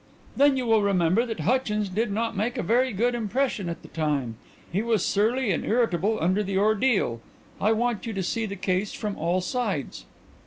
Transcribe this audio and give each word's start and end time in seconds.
"Then 0.35 0.57
you 0.57 0.65
will 0.65 0.81
remember 0.81 1.27
that 1.27 1.41
Hutchins 1.41 1.87
did 1.87 2.09
not 2.11 2.35
make 2.35 2.57
a 2.57 2.63
very 2.63 2.91
good 2.91 3.13
impression 3.13 3.69
at 3.69 3.83
the 3.83 3.87
time. 3.87 4.35
He 4.71 4.81
was 4.81 5.05
surly 5.05 5.51
and 5.51 5.63
irritable 5.63 6.17
under 6.19 6.41
the 6.41 6.57
ordeal. 6.57 7.21
I 7.61 7.71
want 7.73 8.07
you 8.07 8.13
to 8.13 8.23
see 8.23 8.47
the 8.47 8.55
case 8.55 8.93
from 8.93 9.15
all 9.15 9.41
sides." 9.41 10.05